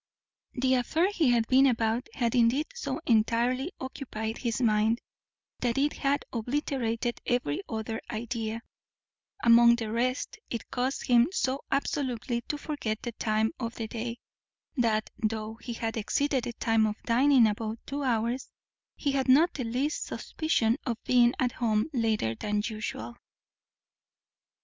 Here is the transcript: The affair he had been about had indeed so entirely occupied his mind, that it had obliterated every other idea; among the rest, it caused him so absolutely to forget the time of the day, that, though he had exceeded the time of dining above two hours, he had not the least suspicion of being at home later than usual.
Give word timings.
The 0.53 0.73
affair 0.73 1.11
he 1.11 1.29
had 1.29 1.45
been 1.47 1.67
about 1.67 2.09
had 2.15 2.33
indeed 2.33 2.65
so 2.73 2.99
entirely 3.05 3.71
occupied 3.79 4.39
his 4.39 4.59
mind, 4.59 4.97
that 5.59 5.77
it 5.77 5.93
had 5.93 6.25
obliterated 6.33 7.21
every 7.27 7.61
other 7.69 8.01
idea; 8.09 8.63
among 9.43 9.75
the 9.75 9.91
rest, 9.91 10.39
it 10.49 10.71
caused 10.71 11.05
him 11.05 11.27
so 11.31 11.61
absolutely 11.69 12.41
to 12.47 12.57
forget 12.57 13.03
the 13.03 13.11
time 13.11 13.51
of 13.59 13.75
the 13.75 13.87
day, 13.87 14.17
that, 14.75 15.11
though 15.19 15.57
he 15.61 15.73
had 15.73 15.95
exceeded 15.97 16.45
the 16.45 16.53
time 16.53 16.87
of 16.87 16.95
dining 17.03 17.45
above 17.45 17.77
two 17.85 18.01
hours, 18.01 18.49
he 18.95 19.11
had 19.11 19.29
not 19.29 19.53
the 19.53 19.63
least 19.65 20.05
suspicion 20.05 20.77
of 20.83 20.97
being 21.03 21.31
at 21.37 21.51
home 21.51 21.85
later 21.93 22.33
than 22.33 22.63
usual. 22.67 23.15